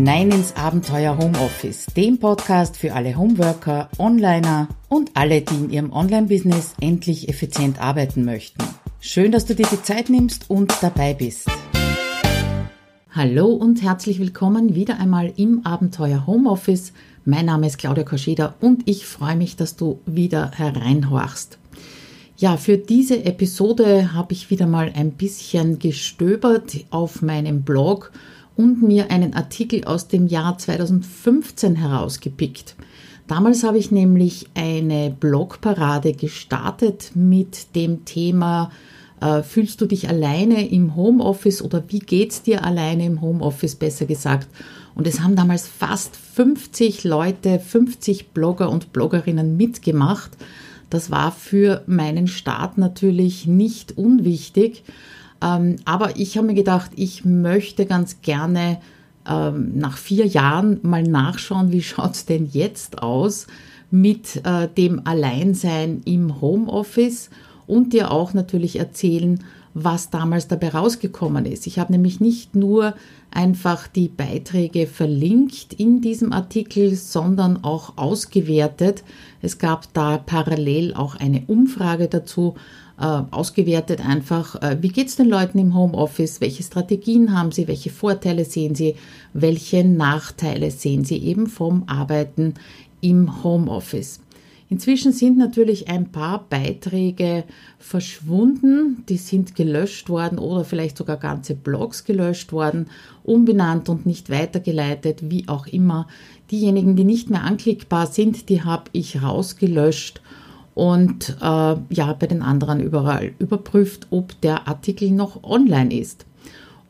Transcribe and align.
hinein 0.00 0.30
ins 0.30 0.56
Abenteuer 0.56 1.18
Homeoffice, 1.18 1.84
dem 1.94 2.18
Podcast 2.18 2.78
für 2.78 2.94
alle 2.94 3.18
Homeworker, 3.18 3.90
Onliner 3.98 4.68
und 4.88 5.10
alle, 5.12 5.42
die 5.42 5.54
in 5.56 5.68
ihrem 5.68 5.92
Online-Business 5.92 6.72
endlich 6.80 7.28
effizient 7.28 7.78
arbeiten 7.82 8.24
möchten. 8.24 8.64
Schön, 9.00 9.30
dass 9.30 9.44
du 9.44 9.54
dir 9.54 9.66
die 9.70 9.82
Zeit 9.82 10.08
nimmst 10.08 10.48
und 10.48 10.72
dabei 10.80 11.12
bist. 11.12 11.50
Hallo 13.10 13.48
und 13.48 13.82
herzlich 13.82 14.18
willkommen 14.18 14.74
wieder 14.74 14.98
einmal 14.98 15.34
im 15.36 15.66
Abenteuer 15.66 16.26
Homeoffice. 16.26 16.94
Mein 17.26 17.44
Name 17.44 17.66
ist 17.66 17.76
Claudia 17.76 18.04
Koscheda 18.04 18.54
und 18.58 18.88
ich 18.88 19.04
freue 19.04 19.36
mich, 19.36 19.56
dass 19.56 19.76
du 19.76 20.00
wieder 20.06 20.52
hereinhorchst. 20.52 21.58
Ja, 22.38 22.56
für 22.56 22.78
diese 22.78 23.22
Episode 23.26 24.14
habe 24.14 24.32
ich 24.32 24.48
wieder 24.48 24.66
mal 24.66 24.90
ein 24.96 25.10
bisschen 25.10 25.78
gestöbert 25.78 26.86
auf 26.88 27.20
meinem 27.20 27.64
Blog 27.64 28.12
und 28.60 28.82
mir 28.82 29.10
einen 29.10 29.32
Artikel 29.32 29.84
aus 29.84 30.06
dem 30.06 30.26
Jahr 30.26 30.58
2015 30.58 31.76
herausgepickt. 31.76 32.76
Damals 33.26 33.64
habe 33.64 33.78
ich 33.78 33.90
nämlich 33.90 34.48
eine 34.54 35.10
Blogparade 35.18 36.12
gestartet 36.12 37.12
mit 37.14 37.74
dem 37.74 38.04
Thema 38.04 38.70
äh, 39.22 39.42
Fühlst 39.42 39.80
du 39.80 39.86
dich 39.86 40.10
alleine 40.10 40.68
im 40.68 40.94
Homeoffice 40.94 41.62
oder 41.62 41.82
wie 41.88 42.00
geht's 42.00 42.42
dir 42.42 42.62
alleine 42.62 43.06
im 43.06 43.22
Homeoffice 43.22 43.76
besser 43.76 44.04
gesagt? 44.04 44.48
Und 44.94 45.06
es 45.06 45.20
haben 45.20 45.36
damals 45.36 45.66
fast 45.66 46.14
50 46.14 47.04
Leute, 47.04 47.60
50 47.60 48.30
Blogger 48.30 48.68
und 48.68 48.92
Bloggerinnen 48.92 49.56
mitgemacht. 49.56 50.32
Das 50.90 51.10
war 51.10 51.32
für 51.32 51.82
meinen 51.86 52.26
Start 52.26 52.76
natürlich 52.76 53.46
nicht 53.46 53.96
unwichtig. 53.96 54.82
Ähm, 55.42 55.76
aber 55.84 56.16
ich 56.16 56.36
habe 56.36 56.48
mir 56.48 56.54
gedacht, 56.54 56.90
ich 56.96 57.24
möchte 57.24 57.86
ganz 57.86 58.20
gerne 58.22 58.80
ähm, 59.28 59.72
nach 59.78 59.96
vier 59.96 60.26
Jahren 60.26 60.80
mal 60.82 61.02
nachschauen, 61.02 61.72
wie 61.72 61.82
schaut 61.82 62.14
es 62.14 62.26
denn 62.26 62.48
jetzt 62.50 63.02
aus 63.02 63.46
mit 63.90 64.44
äh, 64.44 64.68
dem 64.68 65.06
Alleinsein 65.06 66.02
im 66.04 66.40
Homeoffice 66.40 67.30
und 67.66 67.92
dir 67.92 68.10
auch 68.10 68.34
natürlich 68.34 68.78
erzählen, 68.78 69.42
was 69.74 70.10
damals 70.10 70.48
dabei 70.48 70.70
rausgekommen 70.70 71.46
ist. 71.46 71.66
Ich 71.66 71.78
habe 71.78 71.92
nämlich 71.92 72.20
nicht 72.20 72.56
nur 72.56 72.94
einfach 73.30 73.86
die 73.86 74.08
Beiträge 74.08 74.86
verlinkt 74.88 75.72
in 75.74 76.00
diesem 76.00 76.32
Artikel, 76.32 76.94
sondern 76.96 77.62
auch 77.62 77.96
ausgewertet. 77.96 79.04
Es 79.42 79.58
gab 79.58 79.92
da 79.94 80.18
parallel 80.18 80.94
auch 80.94 81.14
eine 81.14 81.44
Umfrage 81.46 82.08
dazu, 82.08 82.56
ausgewertet 83.06 84.04
einfach, 84.06 84.60
äh, 84.62 84.76
wie 84.80 84.88
geht 84.88 85.08
es 85.08 85.16
den 85.16 85.28
Leuten 85.28 85.58
im 85.58 85.74
Homeoffice, 85.74 86.40
welche 86.40 86.62
Strategien 86.62 87.36
haben 87.36 87.52
sie, 87.52 87.66
welche 87.66 87.90
Vorteile 87.90 88.44
sehen 88.44 88.74
sie, 88.74 88.96
welche 89.32 89.84
Nachteile 89.84 90.70
sehen 90.70 91.04
sie 91.04 91.18
eben 91.18 91.46
vom 91.46 91.84
Arbeiten 91.86 92.54
im 93.00 93.42
Homeoffice. 93.42 94.20
Inzwischen 94.68 95.12
sind 95.12 95.36
natürlich 95.36 95.88
ein 95.88 96.12
paar 96.12 96.46
Beiträge 96.48 97.42
verschwunden, 97.80 99.04
die 99.08 99.16
sind 99.16 99.56
gelöscht 99.56 100.08
worden 100.08 100.38
oder 100.38 100.64
vielleicht 100.64 100.96
sogar 100.96 101.16
ganze 101.16 101.56
Blogs 101.56 102.04
gelöscht 102.04 102.52
worden, 102.52 102.86
umbenannt 103.24 103.88
und 103.88 104.06
nicht 104.06 104.30
weitergeleitet, 104.30 105.28
wie 105.28 105.48
auch 105.48 105.66
immer. 105.66 106.06
Diejenigen, 106.52 106.94
die 106.94 107.02
nicht 107.02 107.30
mehr 107.30 107.42
anklickbar 107.42 108.06
sind, 108.06 108.48
die 108.48 108.62
habe 108.62 108.84
ich 108.92 109.20
rausgelöscht 109.20 110.20
und 110.74 111.36
äh, 111.40 111.44
ja, 111.44 112.16
bei 112.18 112.26
den 112.26 112.42
anderen 112.42 112.80
überall 112.80 113.32
überprüft, 113.38 114.06
ob 114.10 114.40
der 114.40 114.68
Artikel 114.68 115.10
noch 115.10 115.42
online 115.42 115.94
ist. 115.94 116.26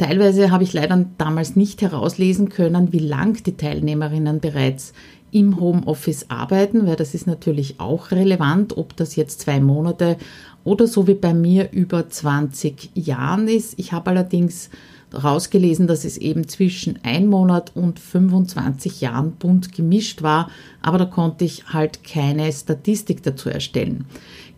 Teilweise 0.00 0.50
habe 0.50 0.64
ich 0.64 0.72
leider 0.72 1.04
damals 1.18 1.56
nicht 1.56 1.82
herauslesen 1.82 2.48
können, 2.48 2.90
wie 2.90 3.00
lang 3.00 3.34
die 3.44 3.58
Teilnehmerinnen 3.58 4.40
bereits 4.40 4.94
im 5.30 5.60
Homeoffice 5.60 6.30
arbeiten, 6.30 6.86
weil 6.86 6.96
das 6.96 7.12
ist 7.12 7.26
natürlich 7.26 7.80
auch 7.80 8.10
relevant, 8.10 8.78
ob 8.78 8.96
das 8.96 9.14
jetzt 9.14 9.42
zwei 9.42 9.60
Monate 9.60 10.16
oder 10.64 10.86
so 10.86 11.06
wie 11.06 11.12
bei 11.12 11.34
mir 11.34 11.70
über 11.72 12.08
20 12.08 12.92
Jahren 12.94 13.46
ist. 13.46 13.78
Ich 13.78 13.92
habe 13.92 14.08
allerdings 14.08 14.70
rausgelesen, 15.12 15.86
dass 15.86 16.06
es 16.06 16.16
eben 16.16 16.48
zwischen 16.48 16.98
ein 17.02 17.26
Monat 17.26 17.72
und 17.74 17.98
25 17.98 19.02
Jahren 19.02 19.32
bunt 19.32 19.70
gemischt 19.72 20.22
war, 20.22 20.48
aber 20.80 20.96
da 20.96 21.04
konnte 21.04 21.44
ich 21.44 21.66
halt 21.74 22.04
keine 22.04 22.50
Statistik 22.50 23.22
dazu 23.22 23.50
erstellen. 23.50 24.06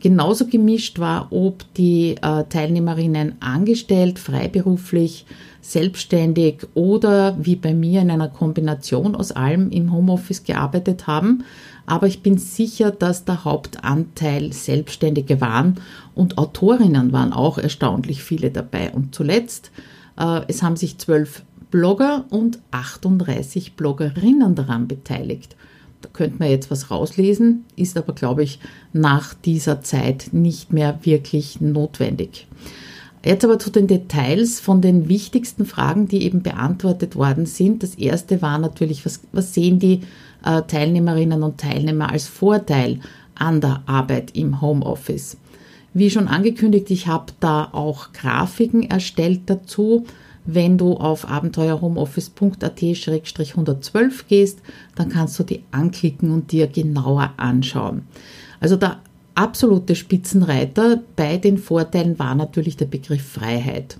Genauso 0.02 0.48
gemischt 0.48 0.98
war, 0.98 1.28
ob 1.30 1.62
die 1.74 2.16
äh, 2.20 2.42
Teilnehmerinnen 2.48 3.36
angestellt, 3.40 4.18
freiberuflich, 4.18 5.26
selbstständig 5.60 6.66
oder 6.74 7.36
wie 7.38 7.54
bei 7.54 7.72
mir 7.72 8.02
in 8.02 8.10
einer 8.10 8.26
Kombination 8.26 9.14
aus 9.14 9.30
allem 9.30 9.70
im 9.70 9.92
Homeoffice 9.92 10.42
gearbeitet 10.42 11.06
haben. 11.06 11.44
Aber 11.86 12.08
ich 12.08 12.20
bin 12.20 12.36
sicher, 12.36 12.90
dass 12.90 13.24
der 13.26 13.44
Hauptanteil 13.44 14.52
Selbstständige 14.52 15.40
waren 15.40 15.76
und 16.16 16.36
Autorinnen 16.36 17.12
waren 17.12 17.32
auch 17.32 17.58
erstaunlich 17.58 18.24
viele 18.24 18.50
dabei. 18.50 18.90
Und 18.90 19.14
zuletzt, 19.14 19.70
äh, 20.18 20.40
es 20.48 20.64
haben 20.64 20.74
sich 20.74 20.98
zwölf 20.98 21.44
Blogger 21.70 22.24
und 22.28 22.58
38 22.72 23.76
Bloggerinnen 23.76 24.56
daran 24.56 24.88
beteiligt. 24.88 25.54
Da 26.02 26.08
könnte 26.12 26.38
man 26.38 26.50
jetzt 26.50 26.70
was 26.70 26.90
rauslesen, 26.90 27.64
ist 27.76 27.96
aber, 27.96 28.12
glaube 28.12 28.42
ich, 28.42 28.58
nach 28.92 29.34
dieser 29.34 29.80
Zeit 29.80 30.28
nicht 30.32 30.72
mehr 30.72 30.98
wirklich 31.02 31.60
notwendig. 31.60 32.46
Jetzt 33.24 33.44
aber 33.44 33.58
zu 33.58 33.70
den 33.70 33.86
Details 33.86 34.58
von 34.58 34.80
den 34.80 35.08
wichtigsten 35.08 35.64
Fragen, 35.64 36.08
die 36.08 36.24
eben 36.24 36.42
beantwortet 36.42 37.14
worden 37.14 37.46
sind. 37.46 37.84
Das 37.84 37.94
erste 37.94 38.42
war 38.42 38.58
natürlich, 38.58 39.06
was, 39.06 39.20
was 39.30 39.54
sehen 39.54 39.78
die 39.78 40.00
äh, 40.44 40.62
Teilnehmerinnen 40.62 41.44
und 41.44 41.58
Teilnehmer 41.58 42.10
als 42.10 42.26
Vorteil 42.26 42.98
an 43.36 43.60
der 43.60 43.82
Arbeit 43.86 44.36
im 44.36 44.60
Homeoffice? 44.60 45.36
Wie 45.94 46.10
schon 46.10 46.26
angekündigt, 46.26 46.90
ich 46.90 47.06
habe 47.06 47.32
da 47.38 47.68
auch 47.70 48.12
Grafiken 48.12 48.90
erstellt 48.90 49.42
dazu. 49.46 50.06
Wenn 50.44 50.76
du 50.76 50.94
auf 50.94 51.28
abenteuerhomeoffice.at-112 51.28 54.24
gehst, 54.28 54.58
dann 54.96 55.08
kannst 55.08 55.38
du 55.38 55.44
die 55.44 55.62
anklicken 55.70 56.32
und 56.32 56.50
dir 56.50 56.66
genauer 56.66 57.32
anschauen. 57.36 58.02
Also 58.60 58.74
der 58.76 58.98
absolute 59.34 59.94
Spitzenreiter 59.94 61.00
bei 61.16 61.36
den 61.36 61.58
Vorteilen 61.58 62.18
war 62.18 62.34
natürlich 62.34 62.76
der 62.76 62.86
Begriff 62.86 63.22
Freiheit. 63.22 63.98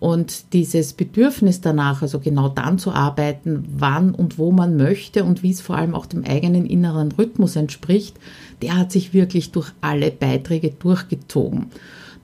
Und 0.00 0.52
dieses 0.52 0.92
Bedürfnis 0.92 1.62
danach, 1.62 2.02
also 2.02 2.18
genau 2.18 2.50
dann 2.50 2.78
zu 2.78 2.92
arbeiten, 2.92 3.64
wann 3.74 4.14
und 4.14 4.38
wo 4.38 4.52
man 4.52 4.76
möchte 4.76 5.24
und 5.24 5.42
wie 5.42 5.50
es 5.50 5.62
vor 5.62 5.76
allem 5.76 5.94
auch 5.94 6.06
dem 6.06 6.24
eigenen 6.24 6.66
inneren 6.66 7.12
Rhythmus 7.12 7.56
entspricht, 7.56 8.16
der 8.60 8.76
hat 8.76 8.92
sich 8.92 9.14
wirklich 9.14 9.52
durch 9.52 9.72
alle 9.80 10.10
Beiträge 10.10 10.70
durchgezogen. 10.70 11.70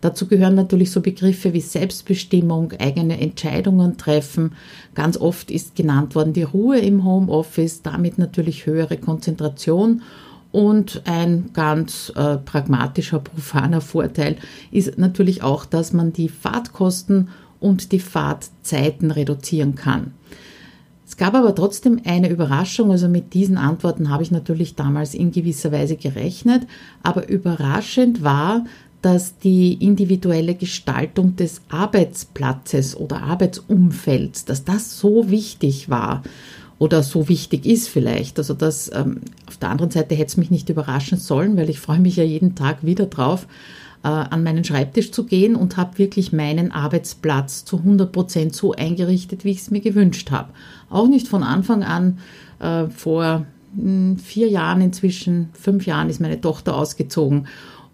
Dazu 0.01 0.27
gehören 0.27 0.55
natürlich 0.55 0.91
so 0.91 1.01
Begriffe 1.01 1.53
wie 1.53 1.61
Selbstbestimmung, 1.61 2.73
eigene 2.79 3.21
Entscheidungen 3.21 3.99
treffen. 3.99 4.53
Ganz 4.95 5.17
oft 5.19 5.51
ist 5.51 5.77
genannt 5.77 6.15
worden 6.15 6.33
die 6.33 6.43
Ruhe 6.43 6.79
im 6.79 7.05
Homeoffice, 7.05 7.83
damit 7.83 8.19
natürlich 8.19 8.67
höhere 8.67 8.97
Konzentration 8.97 10.03
und 10.53 11.03
ein 11.05 11.51
ganz 11.53 12.13
äh, 12.17 12.37
pragmatischer, 12.37 13.21
profaner 13.21 13.81
Vorteil 13.81 14.37
ist 14.71 14.99
natürlich 14.99 15.43
auch, 15.43 15.65
dass 15.65 15.93
man 15.93 16.13
die 16.13 16.29
Fahrtkosten 16.29 17.29
und 17.61 17.93
die 17.93 18.01
Fahrtzeiten 18.01 19.11
reduzieren 19.11 19.75
kann. 19.75 20.13
Es 21.07 21.17
gab 21.17 21.35
aber 21.35 21.55
trotzdem 21.55 22.01
eine 22.05 22.31
Überraschung, 22.31 22.91
also 22.91 23.09
mit 23.09 23.35
diesen 23.35 23.59
Antworten 23.59 24.11
habe 24.11 24.23
ich 24.23 24.31
natürlich 24.31 24.77
damals 24.77 25.15
in 25.15 25.33
gewisser 25.33 25.73
Weise 25.73 25.97
gerechnet, 25.97 26.67
aber 27.03 27.29
überraschend 27.29 28.23
war, 28.23 28.65
dass 29.03 29.39
die 29.39 29.75
individuelle 29.75 30.55
Gestaltung 30.55 31.37
des 31.37 31.63
Arbeitsplatzes 31.69 32.97
oder 32.97 33.23
Arbeitsumfelds, 33.23 34.45
dass 34.45 34.65
das 34.65 34.99
so 34.99 35.31
wichtig 35.31 35.89
war 35.89 36.23
oder 36.79 37.03
so 37.03 37.29
wichtig 37.29 37.67
ist 37.67 37.89
vielleicht. 37.89 38.39
Also 38.39 38.55
das 38.55 38.91
ähm, 38.93 39.21
auf 39.47 39.57
der 39.57 39.71
anderen 39.71 39.91
Seite 39.91 40.15
hätte 40.15 40.29
es 40.29 40.37
mich 40.37 40.51
nicht 40.51 40.69
überraschen 40.69 41.19
sollen, 41.19 41.57
weil 41.57 41.71
ich 41.71 41.81
freue 41.81 42.01
mich 42.01 42.17
ja 42.17 42.25
jeden 42.25 42.55
Tag 42.55 42.85
wieder 42.85 43.07
drauf, 43.07 43.47
äh, 44.03 44.09
an 44.09 44.43
meinen 44.43 44.65
Schreibtisch 44.65 45.13
zu 45.13 45.25
gehen 45.25 45.57
und 45.57 45.77
habe 45.77 45.99
wirklich 45.99 46.33
meinen 46.33 46.73
Arbeitsplatz 46.73 47.65
zu 47.65 47.79
100 47.79 48.13
Prozent 48.13 48.55
so 48.55 48.73
eingerichtet, 48.73 49.45
wie 49.45 49.51
ich 49.51 49.59
es 49.59 49.71
mir 49.71 49.81
gewünscht 49.81 50.31
habe. 50.31 50.51
Auch 50.89 51.07
nicht 51.07 51.29
von 51.29 51.43
Anfang 51.43 51.85
an 51.85 52.19
äh, 52.61 52.87
vor 52.89 53.47
hm, 53.75 54.19
vier 54.19 54.49
Jahren 54.49 54.81
inzwischen, 54.81 55.51
fünf 55.53 55.87
Jahren 55.87 56.11
ist 56.11 56.21
meine 56.21 56.41
Tochter 56.41 56.77
ausgezogen 56.77 57.47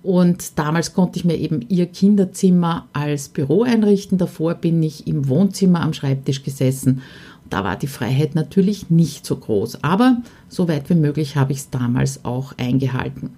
und 0.07 0.57
damals 0.57 0.95
konnte 0.95 1.19
ich 1.19 1.25
mir 1.25 1.37
eben 1.37 1.67
ihr 1.69 1.87
Kinderzimmer 1.87 2.87
als 2.93 3.29
Büro 3.29 3.65
einrichten. 3.65 4.19
Davor 4.19 4.55
bin 4.55 4.81
ich 4.81 5.09
im 5.09 5.29
Wohnzimmer 5.29 5.81
am 5.81 5.95
Schreibtisch 5.95 6.45
gesessen. 6.45 7.03
Da 7.51 7.65
war 7.65 7.75
die 7.75 7.89
Freiheit 7.89 8.37
natürlich 8.37 8.89
nicht 8.89 9.27
so 9.27 9.35
groß, 9.37 9.83
aber 9.83 10.19
so 10.49 10.69
weit 10.69 10.89
wie 10.91 10.95
möglich 10.95 11.35
habe 11.35 11.53
ich 11.53 11.59
es 11.59 11.71
damals 11.71 12.25
auch 12.25 12.53
eingehalten. 12.57 13.31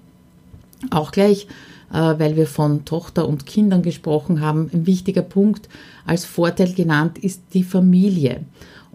Auch 0.91 1.11
gleich, 1.11 1.47
äh, 1.91 1.95
weil 2.19 2.37
wir 2.37 2.47
von 2.47 2.85
Tochter 2.85 3.27
und 3.27 3.47
Kindern 3.47 3.81
gesprochen 3.81 4.43
haben, 4.43 4.69
ein 4.71 4.85
wichtiger 4.85 5.23
Punkt 5.23 5.71
als 6.05 6.27
Vorteil 6.27 6.75
genannt 6.75 7.17
ist 7.17 7.41
die 7.55 7.65
Familie. 7.65 8.45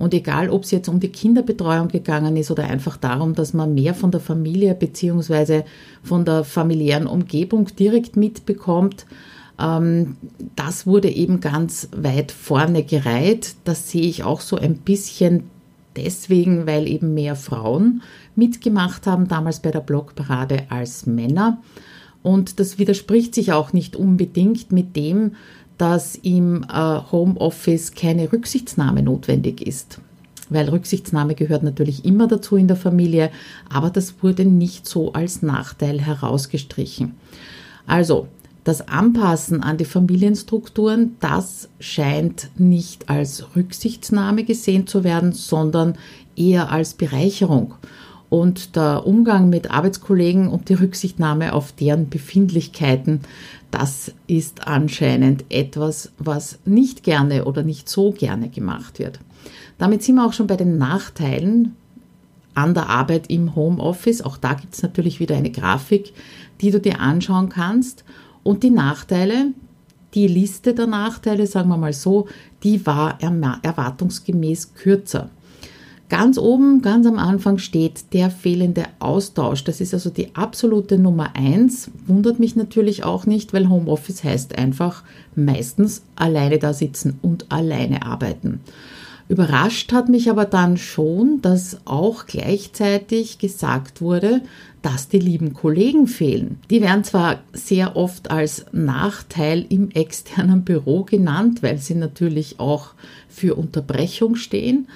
Und 0.03 0.13
egal, 0.13 0.49
ob 0.49 0.63
es 0.63 0.71
jetzt 0.71 0.89
um 0.89 0.99
die 0.99 1.07
Kinderbetreuung 1.07 1.87
gegangen 1.87 2.35
ist 2.35 2.51
oder 2.51 2.65
einfach 2.65 2.97
darum, 2.97 3.35
dass 3.35 3.53
man 3.53 3.73
mehr 3.73 3.93
von 3.93 4.11
der 4.11 4.19
Familie 4.19 4.75
beziehungsweise 4.75 5.63
von 6.03 6.25
der 6.25 6.43
familiären 6.43 7.07
Umgebung 7.07 7.69
direkt 7.79 8.17
mitbekommt, 8.17 9.05
ähm, 9.57 10.17
das 10.57 10.85
wurde 10.85 11.09
eben 11.09 11.39
ganz 11.39 11.87
weit 11.95 12.33
vorne 12.33 12.83
gereiht. 12.83 13.55
Das 13.63 13.89
sehe 13.91 14.03
ich 14.03 14.25
auch 14.25 14.41
so 14.41 14.57
ein 14.57 14.79
bisschen 14.79 15.43
deswegen, 15.95 16.67
weil 16.67 16.89
eben 16.89 17.13
mehr 17.13 17.37
Frauen 17.37 18.01
mitgemacht 18.35 19.07
haben, 19.07 19.29
damals 19.29 19.61
bei 19.61 19.71
der 19.71 19.79
Blogparade 19.79 20.63
als 20.67 21.05
Männer. 21.05 21.61
Und 22.23 22.59
das 22.59 22.77
widerspricht 22.77 23.35
sich 23.35 23.53
auch 23.53 23.71
nicht 23.71 23.95
unbedingt 23.95 24.73
mit 24.73 24.97
dem, 24.97 25.35
dass 25.77 26.15
im 26.15 26.63
äh, 26.63 26.99
Homeoffice 27.11 27.93
keine 27.93 28.31
Rücksichtsnahme 28.31 29.03
notwendig 29.03 29.65
ist. 29.65 29.99
Weil 30.49 30.69
Rücksichtsnahme 30.69 31.35
gehört 31.35 31.63
natürlich 31.63 32.05
immer 32.05 32.27
dazu 32.27 32.57
in 32.57 32.67
der 32.67 32.77
Familie, 32.77 33.31
aber 33.69 33.89
das 33.89 34.15
wurde 34.21 34.45
nicht 34.45 34.85
so 34.85 35.13
als 35.13 35.41
Nachteil 35.41 35.99
herausgestrichen. 35.99 37.15
Also, 37.87 38.27
das 38.63 38.87
Anpassen 38.87 39.61
an 39.61 39.77
die 39.77 39.85
Familienstrukturen, 39.85 41.17
das 41.19 41.67
scheint 41.79 42.49
nicht 42.57 43.09
als 43.09 43.55
Rücksichtsnahme 43.55 44.45
gesehen 44.45 44.87
zu 44.87 45.03
werden, 45.03 45.33
sondern 45.33 45.97
eher 46.35 46.71
als 46.71 46.93
Bereicherung 46.93 47.75
und 48.33 48.75
der 48.75 49.05
Umgang 49.05 49.49
mit 49.49 49.69
Arbeitskollegen 49.69 50.47
und 50.47 50.67
die 50.67 50.73
Rücksichtnahme 50.73 51.53
auf 51.53 51.71
deren 51.71 52.09
Befindlichkeiten, 52.09 53.19
das 53.69 54.11
ist 54.25 54.67
anscheinend 54.67 55.45
etwas, 55.49 56.11
was 56.17 56.57
nicht 56.65 57.03
gerne 57.03 57.45
oder 57.45 57.61
nicht 57.61 57.87
so 57.87 58.09
gerne 58.09 58.49
gemacht 58.49 58.97
wird. 58.97 59.19
Damit 59.77 60.01
sind 60.01 60.15
wir 60.15 60.25
auch 60.25 60.33
schon 60.33 60.47
bei 60.47 60.55
den 60.55 60.79
Nachteilen 60.79 61.75
an 62.55 62.73
der 62.73 62.89
Arbeit 62.89 63.29
im 63.29 63.55
Homeoffice. 63.55 64.23
Auch 64.23 64.37
da 64.37 64.55
gibt 64.55 64.73
es 64.73 64.81
natürlich 64.81 65.19
wieder 65.19 65.35
eine 65.37 65.51
Grafik, 65.51 66.11
die 66.59 66.71
du 66.71 66.79
dir 66.79 67.01
anschauen 67.01 67.49
kannst. 67.49 68.03
Und 68.41 68.63
die 68.63 68.71
Nachteile, 68.71 69.51
die 70.15 70.27
Liste 70.27 70.73
der 70.73 70.87
Nachteile, 70.87 71.45
sagen 71.45 71.69
wir 71.69 71.77
mal 71.77 71.93
so, 71.93 72.27
die 72.63 72.83
war 72.87 73.19
erwartungsgemäß 73.21 74.73
kürzer. 74.73 75.29
Ganz 76.09 76.37
oben, 76.37 76.81
ganz 76.81 77.07
am 77.07 77.17
Anfang 77.17 77.57
steht 77.57 78.13
der 78.13 78.29
fehlende 78.29 78.85
Austausch. 78.99 79.63
Das 79.63 79.81
ist 79.81 79.93
also 79.93 80.09
die 80.09 80.35
absolute 80.35 80.99
Nummer 80.99 81.35
eins. 81.35 81.89
Wundert 82.05 82.39
mich 82.39 82.55
natürlich 82.55 83.03
auch 83.03 83.25
nicht, 83.25 83.53
weil 83.53 83.69
Homeoffice 83.69 84.23
heißt 84.23 84.57
einfach 84.57 85.03
meistens 85.35 86.03
alleine 86.15 86.59
da 86.59 86.73
sitzen 86.73 87.17
und 87.21 87.51
alleine 87.51 88.05
arbeiten. 88.05 88.59
Überrascht 89.29 89.93
hat 89.93 90.09
mich 90.09 90.29
aber 90.29 90.45
dann 90.45 90.77
schon, 90.77 91.41
dass 91.41 91.77
auch 91.85 92.25
gleichzeitig 92.25 93.39
gesagt 93.39 94.01
wurde, 94.01 94.41
dass 94.81 95.07
die 95.07 95.19
lieben 95.19 95.53
Kollegen 95.53 96.07
fehlen. 96.07 96.59
Die 96.69 96.81
werden 96.81 97.05
zwar 97.05 97.39
sehr 97.53 97.95
oft 97.95 98.29
als 98.29 98.65
Nachteil 98.73 99.65
im 99.69 99.91
externen 99.91 100.63
Büro 100.63 101.03
genannt, 101.03 101.63
weil 101.63 101.77
sie 101.77 101.95
natürlich 101.95 102.59
auch 102.59 102.89
für 103.29 103.55
Unterbrechung 103.55 104.35
stehen, 104.35 104.87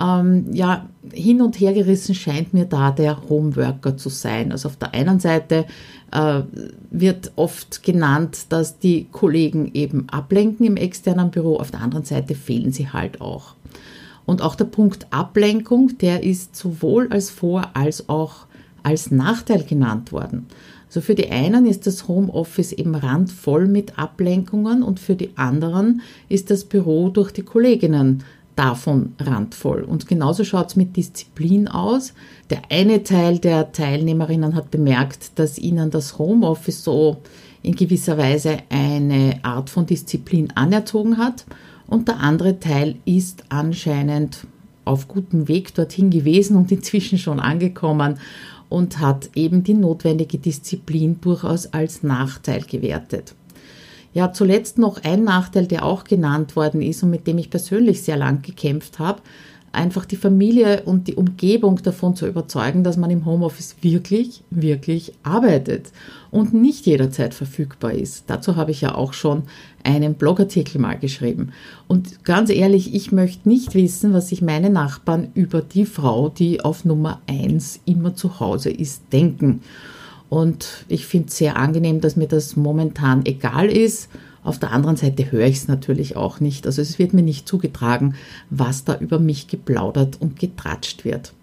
ähm, 0.00 0.46
ja, 0.52 0.88
hin 1.12 1.42
und 1.42 1.60
her 1.60 1.72
gerissen 1.72 2.14
scheint 2.14 2.54
mir 2.54 2.64
da 2.64 2.90
der 2.90 3.28
Homeworker 3.28 3.96
zu 3.96 4.08
sein. 4.08 4.52
Also 4.52 4.68
auf 4.68 4.76
der 4.76 4.94
einen 4.94 5.20
Seite 5.20 5.66
äh, 6.12 6.42
wird 6.90 7.32
oft 7.36 7.82
genannt, 7.82 8.46
dass 8.48 8.78
die 8.78 9.06
Kollegen 9.10 9.70
eben 9.74 10.08
ablenken 10.08 10.66
im 10.66 10.76
externen 10.76 11.30
Büro, 11.30 11.56
auf 11.56 11.70
der 11.70 11.80
anderen 11.80 12.04
Seite 12.04 12.34
fehlen 12.34 12.72
sie 12.72 12.88
halt 12.88 13.20
auch. 13.20 13.54
Und 14.26 14.42
auch 14.42 14.54
der 14.54 14.66
Punkt 14.66 15.06
Ablenkung, 15.10 15.98
der 15.98 16.22
ist 16.22 16.56
sowohl 16.56 17.08
als 17.10 17.30
Vor- 17.30 17.70
als 17.74 18.08
auch 18.08 18.46
als 18.82 19.10
Nachteil 19.10 19.64
genannt 19.64 20.12
worden. 20.12 20.46
Also 20.86 21.00
für 21.00 21.14
die 21.14 21.30
einen 21.30 21.66
ist 21.66 21.86
das 21.86 22.08
Homeoffice 22.08 22.72
eben 22.72 22.94
randvoll 22.94 23.68
mit 23.68 23.98
Ablenkungen 23.98 24.82
und 24.82 24.98
für 24.98 25.14
die 25.14 25.36
anderen 25.36 26.00
ist 26.28 26.50
das 26.50 26.64
Büro 26.64 27.10
durch 27.10 27.30
die 27.30 27.42
Kolleginnen 27.42 28.24
davon 28.60 29.14
randvoll. 29.18 29.84
Und 29.84 30.06
genauso 30.06 30.44
schaut 30.44 30.68
es 30.68 30.76
mit 30.76 30.94
Disziplin 30.94 31.66
aus. 31.66 32.12
Der 32.50 32.60
eine 32.68 33.02
Teil 33.04 33.38
der 33.38 33.72
Teilnehmerinnen 33.72 34.54
hat 34.54 34.70
bemerkt, 34.70 35.38
dass 35.38 35.58
ihnen 35.58 35.90
das 35.90 36.18
Homeoffice 36.18 36.84
so 36.84 37.22
in 37.62 37.74
gewisser 37.74 38.18
Weise 38.18 38.58
eine 38.68 39.40
Art 39.42 39.70
von 39.70 39.86
Disziplin 39.86 40.50
anerzogen 40.54 41.16
hat. 41.16 41.46
Und 41.86 42.08
der 42.08 42.20
andere 42.20 42.60
Teil 42.60 42.96
ist 43.06 43.44
anscheinend 43.48 44.46
auf 44.84 45.08
gutem 45.08 45.48
Weg 45.48 45.74
dorthin 45.74 46.10
gewesen 46.10 46.56
und 46.56 46.70
inzwischen 46.70 47.16
schon 47.16 47.40
angekommen 47.40 48.18
und 48.68 48.98
hat 48.98 49.30
eben 49.36 49.64
die 49.64 49.74
notwendige 49.74 50.36
Disziplin 50.36 51.18
durchaus 51.22 51.72
als 51.72 52.02
Nachteil 52.02 52.60
gewertet. 52.60 53.34
Ja, 54.12 54.32
zuletzt 54.32 54.78
noch 54.78 55.04
ein 55.04 55.24
Nachteil, 55.24 55.66
der 55.66 55.84
auch 55.84 56.04
genannt 56.04 56.56
worden 56.56 56.82
ist 56.82 57.02
und 57.02 57.10
mit 57.10 57.26
dem 57.26 57.38
ich 57.38 57.50
persönlich 57.50 58.02
sehr 58.02 58.16
lang 58.16 58.42
gekämpft 58.42 58.98
habe, 58.98 59.22
einfach 59.72 60.04
die 60.04 60.16
Familie 60.16 60.82
und 60.84 61.06
die 61.06 61.14
Umgebung 61.14 61.80
davon 61.82 62.16
zu 62.16 62.26
überzeugen, 62.26 62.82
dass 62.82 62.96
man 62.96 63.10
im 63.10 63.24
Homeoffice 63.24 63.76
wirklich, 63.82 64.42
wirklich 64.50 65.12
arbeitet 65.22 65.92
und 66.30 66.54
nicht 66.54 66.86
jederzeit 66.86 67.34
verfügbar 67.34 67.92
ist. 67.92 68.24
Dazu 68.26 68.56
habe 68.56 68.72
ich 68.72 68.80
ja 68.80 68.94
auch 68.94 69.12
schon 69.12 69.44
einen 69.84 70.14
Blogartikel 70.14 70.80
mal 70.80 70.98
geschrieben. 70.98 71.52
Und 71.86 72.24
ganz 72.24 72.50
ehrlich, 72.50 72.94
ich 72.94 73.12
möchte 73.12 73.48
nicht 73.48 73.74
wissen, 73.74 74.12
was 74.12 74.28
sich 74.28 74.42
meine 74.42 74.70
Nachbarn 74.70 75.28
über 75.34 75.62
die 75.62 75.86
Frau, 75.86 76.28
die 76.28 76.60
auf 76.60 76.84
Nummer 76.84 77.20
eins 77.28 77.80
immer 77.84 78.14
zu 78.14 78.40
Hause 78.40 78.70
ist, 78.70 79.04
denken. 79.12 79.60
Und 80.30 80.86
ich 80.88 81.06
finde 81.06 81.28
es 81.28 81.36
sehr 81.36 81.56
angenehm, 81.56 82.00
dass 82.00 82.16
mir 82.16 82.28
das 82.28 82.56
momentan 82.56 83.26
egal 83.26 83.66
ist. 83.68 84.08
Auf 84.42 84.58
der 84.58 84.70
anderen 84.70 84.96
Seite 84.96 85.30
höre 85.30 85.46
ich 85.46 85.56
es 85.56 85.68
natürlich 85.68 86.16
auch 86.16 86.40
nicht. 86.40 86.66
Also 86.66 86.80
es 86.80 86.98
wird 86.98 87.12
mir 87.12 87.22
nicht 87.22 87.46
zugetragen, 87.46 88.14
was 88.48 88.84
da 88.84 88.96
über 88.96 89.18
mich 89.18 89.48
geplaudert 89.48 90.18
und 90.20 90.38
getratscht 90.38 91.04
wird. 91.04 91.34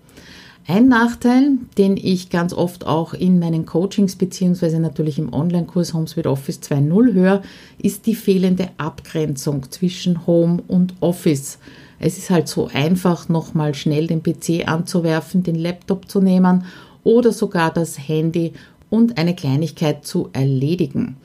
Ein 0.70 0.88
Nachteil, 0.88 1.51
den 1.77 1.96
ich 1.96 2.29
ganz 2.29 2.53
oft 2.53 2.88
auch 2.88 3.13
in 3.13 3.39
meinen 3.39 3.65
Coachings 3.65 4.15
beziehungsweise 4.15 4.79
natürlich 4.79 5.20
im 5.20 5.34
Online-Kurs 5.34 5.94
Homes 5.94 6.17
with 6.17 6.25
Office 6.25 6.60
2.0 6.62 7.13
höre, 7.13 7.41
ist 7.77 8.06
die 8.06 8.15
fehlende 8.15 8.70
Abgrenzung 8.77 9.70
zwischen 9.70 10.25
Home 10.27 10.63
und 10.67 10.94
Office. 11.01 11.60
Es 12.00 12.17
ist 12.17 12.29
halt 12.29 12.48
so 12.48 12.70
einfach, 12.74 13.29
nochmal 13.29 13.75
schnell 13.75 14.08
den 14.08 14.24
PC 14.24 14.67
anzuwerfen, 14.67 15.44
den 15.44 15.56
Laptop 15.56 16.10
zu 16.10 16.22
nehmen 16.22 16.65
oder 17.03 17.32
sogar 17.32 17.72
das 17.72 17.98
Handy 17.98 18.51
und 18.89 19.17
eine 19.17 19.36
Kleinigkeit 19.36 20.06
zu 20.06 20.29
erledigen. 20.34 21.17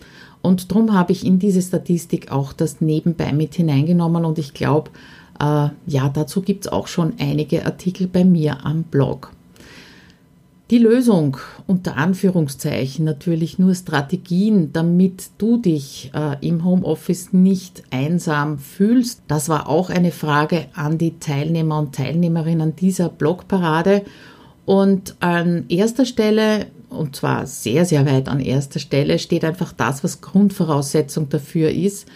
Und 0.43 0.71
darum 0.73 0.93
habe 0.93 1.13
ich 1.13 1.25
in 1.25 1.39
diese 1.39 1.63
Statistik 1.63 2.33
auch 2.33 2.53
das 2.53 2.81
nebenbei 2.81 3.33
mit 3.33 3.55
hineingenommen 3.55 4.25
und 4.25 4.39
ich 4.39 4.55
glaube, 4.55 4.91
äh, 5.39 5.69
ja, 5.87 6.09
dazu 6.13 6.43
gibt 6.43 6.67
es 6.67 6.73
auch 6.73 6.89
schon 6.89 7.15
einige 7.19 7.65
Artikel 7.65 8.09
bei 8.09 8.25
mir 8.25 8.65
am 8.67 8.83
Blog. 8.83 9.33
Die 10.73 10.79
Lösung 10.79 11.37
unter 11.67 11.99
Anführungszeichen 11.99 13.05
natürlich 13.05 13.59
nur 13.59 13.75
Strategien, 13.75 14.73
damit 14.73 15.29
du 15.37 15.59
dich 15.59 16.11
äh, 16.15 16.37
im 16.41 16.65
Homeoffice 16.65 17.35
nicht 17.35 17.83
einsam 17.91 18.59
fühlst. 18.59 19.21
Das 19.29 19.51
war 19.51 19.69
auch 19.69 19.91
eine 19.91 20.13
Frage 20.13 20.69
an 20.73 20.97
die 20.97 21.19
Teilnehmer 21.19 21.79
und 21.79 21.95
Teilnehmerinnen 21.95 22.75
dieser 22.75 23.11
Blogparade. 23.11 24.03
Und 24.65 25.17
an 25.21 25.67
erster 25.69 26.07
Stelle 26.07 26.69
und 26.93 27.17
zwar 27.17 27.47
sehr, 27.47 27.85
sehr 27.85 28.07
weit 28.07 28.29
an 28.29 28.41
erster 28.41 28.79
Stelle, 28.79 29.19
steht 29.19 29.45
einfach 29.45 29.73
das, 29.73 30.05
was 30.05 30.21
Grundvoraussetzung 30.21 31.29
dafür 31.29 31.71
ist, 31.71 32.07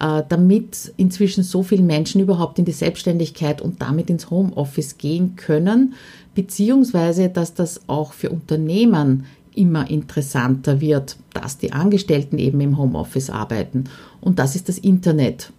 äh, 0.00 0.22
damit 0.28 0.92
inzwischen 0.96 1.44
so 1.44 1.62
viele 1.62 1.82
Menschen 1.82 2.20
überhaupt 2.20 2.58
in 2.58 2.64
die 2.64 2.72
Selbstständigkeit 2.72 3.60
und 3.60 3.82
damit 3.82 4.10
ins 4.10 4.30
Homeoffice 4.30 4.98
gehen 4.98 5.36
können, 5.36 5.94
beziehungsweise 6.34 7.28
dass 7.28 7.54
das 7.54 7.82
auch 7.86 8.12
für 8.12 8.30
Unternehmen 8.30 9.26
immer 9.54 9.90
interessanter 9.90 10.80
wird, 10.80 11.16
dass 11.34 11.58
die 11.58 11.72
Angestellten 11.72 12.38
eben 12.38 12.60
im 12.60 12.78
Homeoffice 12.78 13.30
arbeiten. 13.30 13.84
Und 14.20 14.38
das 14.38 14.54
ist 14.54 14.68
das 14.68 14.78
Internet. 14.78 15.52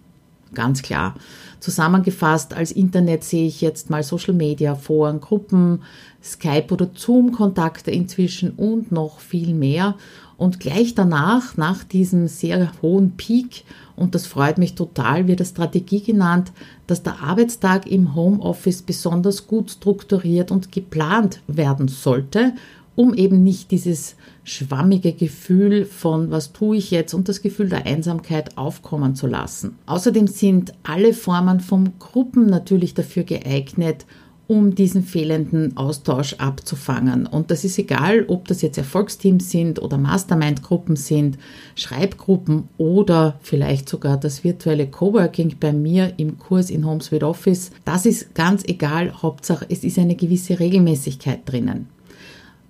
Ganz 0.54 0.82
klar. 0.82 1.14
Zusammengefasst 1.62 2.54
als 2.54 2.72
Internet 2.72 3.22
sehe 3.22 3.46
ich 3.46 3.60
jetzt 3.60 3.88
mal 3.88 4.02
Social 4.02 4.34
Media, 4.34 4.74
Foren, 4.74 5.20
Gruppen, 5.20 5.82
Skype 6.20 6.72
oder 6.72 6.90
Zoom-Kontakte 6.92 7.92
inzwischen 7.92 8.50
und 8.50 8.90
noch 8.90 9.20
viel 9.20 9.54
mehr. 9.54 9.94
Und 10.36 10.58
gleich 10.58 10.96
danach, 10.96 11.56
nach 11.56 11.84
diesem 11.84 12.26
sehr 12.26 12.72
hohen 12.82 13.12
Peak, 13.16 13.62
und 13.94 14.16
das 14.16 14.26
freut 14.26 14.58
mich 14.58 14.74
total, 14.74 15.28
wird 15.28 15.38
eine 15.38 15.46
Strategie 15.46 16.02
genannt, 16.02 16.50
dass 16.88 17.04
der 17.04 17.22
Arbeitstag 17.22 17.86
im 17.86 18.16
Homeoffice 18.16 18.82
besonders 18.82 19.46
gut 19.46 19.70
strukturiert 19.70 20.50
und 20.50 20.72
geplant 20.72 21.42
werden 21.46 21.86
sollte, 21.86 22.54
um 22.96 23.14
eben 23.14 23.42
nicht 23.42 23.70
dieses 23.70 24.16
schwammige 24.44 25.12
Gefühl 25.12 25.84
von 25.84 26.30
was 26.30 26.52
tue 26.52 26.76
ich 26.76 26.90
jetzt 26.90 27.14
und 27.14 27.28
das 27.28 27.42
Gefühl 27.42 27.68
der 27.68 27.86
Einsamkeit 27.86 28.56
aufkommen 28.58 29.14
zu 29.14 29.26
lassen. 29.26 29.78
Außerdem 29.86 30.26
sind 30.26 30.72
alle 30.82 31.14
Formen 31.14 31.60
von 31.60 31.92
Gruppen 31.98 32.46
natürlich 32.46 32.94
dafür 32.94 33.24
geeignet, 33.24 34.04
um 34.48 34.74
diesen 34.74 35.02
fehlenden 35.02 35.76
Austausch 35.76 36.34
abzufangen. 36.34 37.26
Und 37.26 37.50
das 37.50 37.64
ist 37.64 37.78
egal, 37.78 38.26
ob 38.28 38.48
das 38.48 38.60
jetzt 38.60 38.76
Erfolgsteams 38.76 39.50
sind 39.50 39.80
oder 39.80 39.96
Mastermind-Gruppen 39.96 40.96
sind, 40.96 41.38
Schreibgruppen 41.74 42.68
oder 42.76 43.38
vielleicht 43.40 43.88
sogar 43.88 44.18
das 44.18 44.44
virtuelle 44.44 44.88
Coworking 44.88 45.54
bei 45.58 45.72
mir 45.72 46.12
im 46.18 46.38
Kurs 46.38 46.68
in 46.68 46.84
Homes 46.84 47.10
with 47.12 47.22
Office. 47.22 47.70
Das 47.84 48.04
ist 48.04 48.34
ganz 48.34 48.64
egal. 48.64 49.22
Hauptsache, 49.22 49.64
es 49.70 49.84
ist 49.84 49.98
eine 49.98 50.16
gewisse 50.16 50.58
Regelmäßigkeit 50.58 51.40
drinnen. 51.46 51.86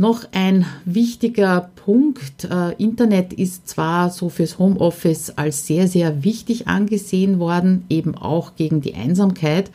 Noch 0.01 0.25
ein 0.31 0.65
wichtiger 0.83 1.69
Punkt. 1.75 2.45
Äh, 2.45 2.73
Internet 2.81 3.33
ist 3.33 3.69
zwar 3.69 4.09
so 4.09 4.29
fürs 4.29 4.57
Homeoffice 4.57 5.37
als 5.37 5.67
sehr, 5.67 5.87
sehr 5.87 6.23
wichtig 6.23 6.67
angesehen 6.67 7.37
worden, 7.37 7.85
eben 7.87 8.15
auch 8.15 8.55
gegen 8.55 8.81
die 8.81 8.95
Einsamkeit. 8.95 9.69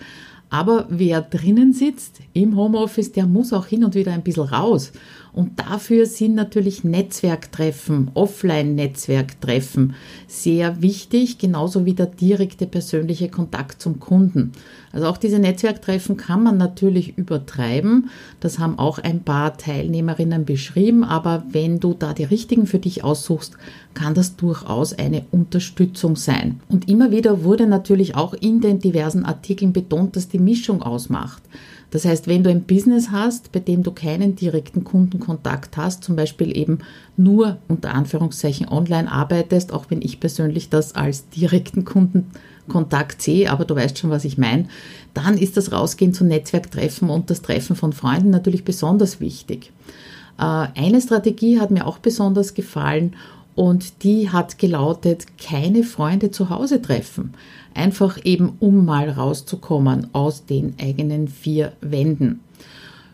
Aber 0.50 0.86
wer 0.88 1.20
drinnen 1.20 1.72
sitzt 1.72 2.18
im 2.32 2.56
Homeoffice, 2.56 3.12
der 3.12 3.26
muss 3.26 3.52
auch 3.52 3.66
hin 3.66 3.84
und 3.84 3.94
wieder 3.94 4.12
ein 4.12 4.22
bisschen 4.24 4.48
raus. 4.48 4.90
Und 5.32 5.60
dafür 5.60 6.06
sind 6.06 6.34
natürlich 6.34 6.82
Netzwerktreffen, 6.82 8.10
Offline-Netzwerktreffen 8.14 9.94
sehr 10.26 10.82
wichtig, 10.82 11.38
genauso 11.38 11.84
wie 11.84 11.94
der 11.94 12.06
direkte 12.06 12.66
persönliche 12.66 13.28
Kontakt 13.28 13.80
zum 13.80 14.00
Kunden. 14.00 14.50
Also 14.96 15.08
auch 15.08 15.18
diese 15.18 15.38
Netzwerktreffen 15.38 16.16
kann 16.16 16.42
man 16.42 16.56
natürlich 16.56 17.18
übertreiben. 17.18 18.08
Das 18.40 18.58
haben 18.58 18.78
auch 18.78 18.98
ein 18.98 19.22
paar 19.24 19.58
Teilnehmerinnen 19.58 20.46
beschrieben. 20.46 21.04
Aber 21.04 21.44
wenn 21.50 21.80
du 21.80 21.92
da 21.92 22.14
die 22.14 22.24
richtigen 22.24 22.66
für 22.66 22.78
dich 22.78 23.04
aussuchst, 23.04 23.58
kann 23.92 24.14
das 24.14 24.36
durchaus 24.36 24.94
eine 24.94 25.26
Unterstützung 25.32 26.16
sein. 26.16 26.60
Und 26.70 26.88
immer 26.88 27.10
wieder 27.10 27.44
wurde 27.44 27.66
natürlich 27.66 28.14
auch 28.14 28.32
in 28.32 28.62
den 28.62 28.78
diversen 28.78 29.26
Artikeln 29.26 29.74
betont, 29.74 30.16
dass 30.16 30.28
die 30.28 30.38
Mischung 30.38 30.80
ausmacht. 30.80 31.42
Das 31.96 32.04
heißt, 32.04 32.26
wenn 32.26 32.44
du 32.44 32.50
ein 32.50 32.64
Business 32.64 33.10
hast, 33.10 33.52
bei 33.52 33.58
dem 33.58 33.82
du 33.82 33.90
keinen 33.90 34.36
direkten 34.36 34.84
Kundenkontakt 34.84 35.78
hast, 35.78 36.04
zum 36.04 36.14
Beispiel 36.14 36.54
eben 36.54 36.80
nur 37.16 37.56
unter 37.68 37.94
Anführungszeichen 37.94 38.68
online 38.68 39.10
arbeitest, 39.10 39.72
auch 39.72 39.86
wenn 39.88 40.02
ich 40.02 40.20
persönlich 40.20 40.68
das 40.68 40.94
als 40.94 41.26
direkten 41.30 41.86
Kundenkontakt 41.86 43.22
sehe, 43.22 43.50
aber 43.50 43.64
du 43.64 43.76
weißt 43.76 43.96
schon, 43.96 44.10
was 44.10 44.26
ich 44.26 44.36
meine, 44.36 44.68
dann 45.14 45.38
ist 45.38 45.56
das 45.56 45.72
Rausgehen 45.72 46.12
zu 46.12 46.26
Netzwerktreffen 46.26 47.08
und 47.08 47.30
das 47.30 47.40
Treffen 47.40 47.76
von 47.76 47.94
Freunden 47.94 48.28
natürlich 48.28 48.64
besonders 48.64 49.18
wichtig. 49.18 49.72
Äh, 50.38 50.42
eine 50.42 51.00
Strategie 51.00 51.60
hat 51.60 51.70
mir 51.70 51.86
auch 51.86 51.96
besonders 51.96 52.52
gefallen 52.52 53.16
und 53.56 54.04
die 54.04 54.30
hat 54.30 54.58
gelautet, 54.58 55.26
keine 55.38 55.82
Freunde 55.82 56.30
zu 56.30 56.50
Hause 56.50 56.80
treffen. 56.80 57.34
Einfach 57.74 58.24
eben, 58.24 58.52
um 58.60 58.84
mal 58.84 59.10
rauszukommen 59.10 60.08
aus 60.12 60.46
den 60.46 60.74
eigenen 60.80 61.26
vier 61.26 61.72
Wänden. 61.80 62.40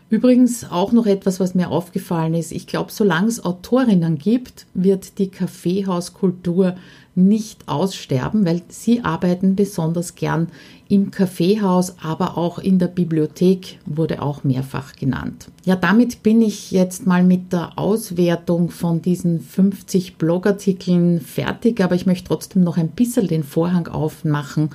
Übrigens 0.09 0.69
auch 0.69 0.91
noch 0.91 1.07
etwas, 1.07 1.39
was 1.39 1.55
mir 1.55 1.71
aufgefallen 1.71 2.35
ist. 2.35 2.51
Ich 2.51 2.67
glaube, 2.67 2.91
solange 2.91 3.29
es 3.29 3.43
Autorinnen 3.43 4.19
gibt, 4.19 4.67
wird 4.75 5.17
die 5.17 5.29
Kaffeehauskultur 5.29 6.75
nicht 7.15 7.67
aussterben, 7.67 8.45
weil 8.45 8.61
sie 8.69 9.03
arbeiten 9.03 9.55
besonders 9.55 10.15
gern 10.15 10.47
im 10.89 11.11
Kaffeehaus, 11.11 11.95
aber 12.01 12.37
auch 12.37 12.59
in 12.59 12.79
der 12.79 12.87
Bibliothek 12.87 13.79
wurde 13.85 14.21
auch 14.21 14.43
mehrfach 14.43 14.93
genannt. 14.95 15.49
Ja, 15.65 15.75
damit 15.75 16.23
bin 16.23 16.41
ich 16.41 16.71
jetzt 16.71 17.07
mal 17.07 17.23
mit 17.23 17.53
der 17.53 17.77
Auswertung 17.77 18.69
von 18.69 19.01
diesen 19.01 19.39
50 19.39 20.17
Blogartikeln 20.17 21.21
fertig, 21.21 21.81
aber 21.81 21.95
ich 21.95 22.05
möchte 22.05 22.27
trotzdem 22.27 22.63
noch 22.63 22.77
ein 22.77 22.89
bisschen 22.89 23.27
den 23.27 23.43
Vorhang 23.43 23.87
aufmachen 23.87 24.69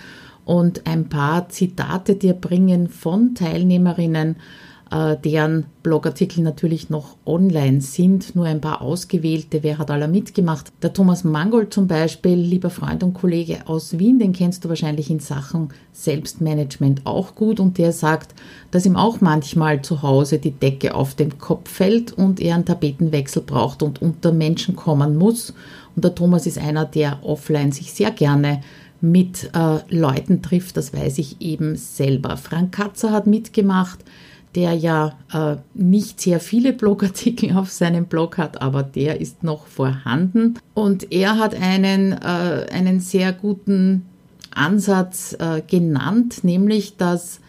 und 0.45 0.87
ein 0.87 1.09
paar 1.09 1.49
Zitate 1.51 2.15
dir 2.15 2.33
bringen 2.33 2.89
von 2.89 3.35
Teilnehmerinnen, 3.35 4.37
deren 4.91 5.67
Blogartikel 5.83 6.43
natürlich 6.43 6.89
noch 6.89 7.17
online 7.27 7.81
sind, 7.81 8.35
nur 8.35 8.47
ein 8.47 8.61
paar 8.61 8.81
ausgewählte. 8.81 9.63
Wer 9.63 9.79
hat 9.79 9.91
alle 9.91 10.09
mitgemacht? 10.09 10.73
Der 10.83 10.93
Thomas 10.93 11.25
Mangold 11.25 11.75
zum 11.75 11.87
Beispiel, 11.87 12.35
lieber 12.35 12.71
Freund 12.71 13.03
und 13.03 13.15
Kollege 13.15 13.67
aus 13.67 13.99
Wien, 13.99 14.19
den 14.19 14.33
kennst 14.33 14.65
du 14.65 14.69
wahrscheinlich 14.69 15.11
in 15.11 15.21
Sachen 15.21 15.69
Selbstmanagement 15.93 17.05
auch 17.05 17.35
gut 17.35 17.61
und 17.61 17.77
der 17.77 17.93
sagt, 17.93 18.35
dass 18.71 18.87
ihm 18.87 18.97
auch 18.97 19.21
manchmal 19.21 19.83
zu 19.83 20.03
Hause 20.03 20.39
die 20.39 20.53
Decke 20.53 20.95
auf 20.95 21.15
den 21.15 21.39
Kopf 21.39 21.71
fällt 21.71 22.13
und 22.13 22.41
er 22.41 22.55
einen 22.55 22.65
Tapetenwechsel 22.65 23.43
braucht 23.43 23.83
und 23.83 24.01
unter 24.01 24.33
Menschen 24.33 24.77
kommen 24.77 25.17
muss. 25.17 25.53
Und 25.97 26.05
der 26.05 26.15
Thomas 26.15 26.47
ist 26.47 26.59
einer, 26.59 26.85
der 26.85 27.19
offline 27.23 27.73
sich 27.73 27.93
sehr 27.93 28.11
gerne 28.11 28.63
mit 29.01 29.51
äh, 29.55 29.79
Leuten 29.95 30.43
trifft, 30.43 30.77
das 30.77 30.93
weiß 30.93 31.19
ich 31.19 31.41
eben 31.41 31.77
selber. 31.77 32.37
Frank 32.37 32.73
Katzer 32.73 33.13
hat 33.13 33.27
mitgemacht, 33.27 34.01
der 34.55 34.73
ja 34.75 35.19
äh, 35.33 35.57
nicht 35.75 36.21
sehr 36.21 36.41
viele 36.41 36.73
Blogartikel 36.73 37.53
auf 37.57 37.71
seinem 37.71 38.07
Blog 38.07 38.39
hat, 38.39 38.63
aber 38.63 38.83
der 38.83 39.21
ist 39.21 39.43
noch 39.43 39.67
vorhanden. 39.67 40.59
Und 40.75 41.13
er 41.13 41.39
hat 41.39 41.55
einen, 41.55 42.13
äh, 42.13 42.67
einen 42.73 43.01
sehr 43.01 43.33
guten 43.33 44.07
Ansatz 44.55 45.37
äh, 45.39 45.63
genannt, 45.67 46.43
nämlich 46.43 46.97
dass 46.97 47.41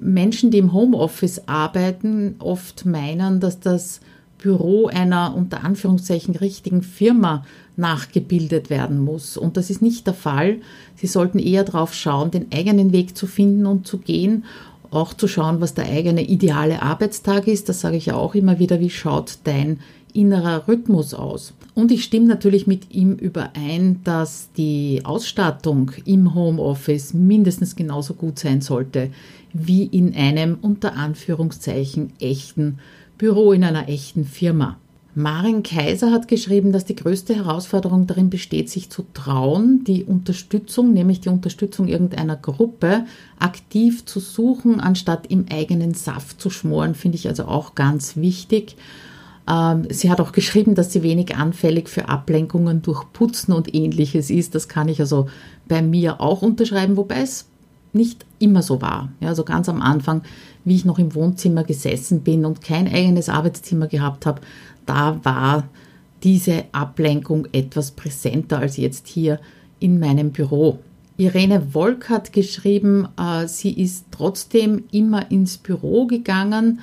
Menschen, 0.00 0.50
die 0.50 0.58
im 0.58 0.72
Homeoffice 0.72 1.42
arbeiten, 1.46 2.36
oft 2.38 2.86
meinen, 2.86 3.40
dass 3.40 3.58
das 3.58 4.00
Büro 4.38 4.86
einer 4.86 5.34
unter 5.36 5.64
Anführungszeichen 5.64 6.36
richtigen 6.36 6.82
Firma 6.82 7.44
nachgebildet 7.76 8.70
werden 8.70 8.98
muss. 8.98 9.36
Und 9.36 9.56
das 9.56 9.70
ist 9.70 9.82
nicht 9.82 10.06
der 10.06 10.14
Fall. 10.14 10.58
Sie 10.94 11.08
sollten 11.08 11.40
eher 11.40 11.64
darauf 11.64 11.92
schauen, 11.94 12.30
den 12.30 12.46
eigenen 12.52 12.92
Weg 12.92 13.16
zu 13.16 13.26
finden 13.26 13.66
und 13.66 13.86
zu 13.86 13.98
gehen 13.98 14.44
auch 14.90 15.14
zu 15.14 15.28
schauen, 15.28 15.60
was 15.60 15.74
der 15.74 15.86
eigene 15.86 16.22
ideale 16.22 16.82
Arbeitstag 16.82 17.46
ist. 17.46 17.68
Das 17.68 17.80
sage 17.80 17.96
ich 17.96 18.06
ja 18.06 18.14
auch 18.14 18.34
immer 18.34 18.58
wieder, 18.58 18.80
wie 18.80 18.90
schaut 18.90 19.38
dein 19.44 19.80
innerer 20.12 20.66
Rhythmus 20.68 21.14
aus. 21.14 21.54
Und 21.74 21.92
ich 21.92 22.02
stimme 22.02 22.26
natürlich 22.26 22.66
mit 22.66 22.92
ihm 22.92 23.12
überein, 23.14 24.00
dass 24.02 24.48
die 24.56 25.02
Ausstattung 25.04 25.92
im 26.04 26.34
Homeoffice 26.34 27.14
mindestens 27.14 27.76
genauso 27.76 28.14
gut 28.14 28.38
sein 28.38 28.60
sollte 28.60 29.10
wie 29.52 29.84
in 29.84 30.14
einem 30.14 30.58
unter 30.60 30.96
Anführungszeichen 30.96 32.12
echten 32.20 32.78
Büro 33.16 33.52
in 33.52 33.64
einer 33.64 33.88
echten 33.88 34.24
Firma. 34.24 34.78
Marin 35.18 35.64
Kaiser 35.64 36.12
hat 36.12 36.28
geschrieben, 36.28 36.70
dass 36.70 36.84
die 36.84 36.94
größte 36.94 37.34
Herausforderung 37.34 38.06
darin 38.06 38.30
besteht, 38.30 38.70
sich 38.70 38.88
zu 38.88 39.04
trauen, 39.14 39.82
die 39.82 40.04
Unterstützung, 40.04 40.92
nämlich 40.92 41.20
die 41.20 41.28
Unterstützung 41.28 41.88
irgendeiner 41.88 42.36
Gruppe, 42.36 43.04
aktiv 43.40 44.04
zu 44.06 44.20
suchen, 44.20 44.78
anstatt 44.78 45.26
im 45.26 45.46
eigenen 45.50 45.94
Saft 45.94 46.40
zu 46.40 46.50
schmoren, 46.50 46.94
finde 46.94 47.16
ich 47.16 47.26
also 47.26 47.46
auch 47.46 47.74
ganz 47.74 48.16
wichtig. 48.16 48.76
Ähm, 49.50 49.88
sie 49.90 50.08
hat 50.08 50.20
auch 50.20 50.30
geschrieben, 50.30 50.76
dass 50.76 50.92
sie 50.92 51.02
wenig 51.02 51.34
anfällig 51.34 51.88
für 51.88 52.08
Ablenkungen 52.08 52.82
durch 52.82 53.02
Putzen 53.12 53.52
und 53.52 53.74
ähnliches 53.74 54.30
ist. 54.30 54.54
Das 54.54 54.68
kann 54.68 54.86
ich 54.86 55.00
also 55.00 55.26
bei 55.66 55.82
mir 55.82 56.20
auch 56.20 56.42
unterschreiben, 56.42 56.96
wobei 56.96 57.22
es 57.22 57.46
nicht 57.92 58.24
immer 58.38 58.62
so 58.62 58.80
war. 58.80 59.10
Ja, 59.18 59.30
also 59.30 59.42
ganz 59.42 59.68
am 59.68 59.82
Anfang, 59.82 60.22
wie 60.64 60.76
ich 60.76 60.84
noch 60.84 61.00
im 61.00 61.14
Wohnzimmer 61.16 61.64
gesessen 61.64 62.20
bin 62.20 62.44
und 62.44 62.62
kein 62.62 62.86
eigenes 62.86 63.28
Arbeitszimmer 63.28 63.88
gehabt 63.88 64.26
habe, 64.26 64.42
da 64.88 65.20
war 65.22 65.68
diese 66.22 66.64
Ablenkung 66.72 67.46
etwas 67.52 67.92
präsenter 67.92 68.58
als 68.58 68.76
jetzt 68.76 69.06
hier 69.06 69.40
in 69.78 70.00
meinem 70.00 70.30
Büro. 70.32 70.78
Irene 71.16 71.74
Wolk 71.74 72.08
hat 72.08 72.32
geschrieben, 72.32 73.08
äh, 73.18 73.46
sie 73.46 73.72
ist 73.72 74.06
trotzdem 74.10 74.84
immer 74.90 75.30
ins 75.30 75.58
Büro 75.58 76.06
gegangen 76.06 76.80